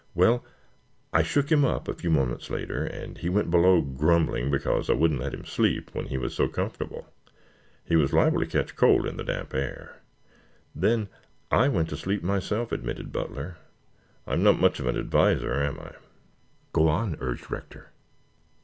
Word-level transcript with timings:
Well, 0.15 0.43
I 1.13 1.21
shook 1.21 1.51
him 1.51 1.63
up 1.63 1.87
a 1.87 1.93
few 1.93 2.09
moments 2.09 2.49
later 2.49 2.83
and 2.83 3.19
he 3.19 3.29
went 3.29 3.51
below 3.51 3.83
grumbling 3.83 4.49
because 4.49 4.89
I 4.89 4.93
wouldn't 4.93 5.19
let 5.19 5.35
him 5.35 5.45
sleep 5.45 5.91
when 5.93 6.07
he 6.07 6.17
was 6.17 6.33
so 6.33 6.47
comfortable. 6.47 7.05
He 7.85 7.95
was 7.95 8.11
liable 8.11 8.39
to 8.39 8.47
catch 8.47 8.75
cold 8.75 9.05
in 9.05 9.17
the 9.17 9.23
damp 9.23 9.53
air. 9.53 10.01
Then 10.73 11.07
I 11.51 11.67
went 11.67 11.87
to 11.89 11.97
sleep 11.97 12.23
myself," 12.23 12.71
admitted 12.71 13.11
Butler. 13.11 13.57
"I'm 14.25 14.41
not 14.41 14.59
much 14.59 14.79
of 14.79 14.87
an 14.87 14.97
adviser, 14.97 15.61
am 15.61 15.77
I?" 15.79 15.91
"Go 16.73 16.87
on," 16.87 17.15
urged 17.19 17.51
Rector. 17.51 17.91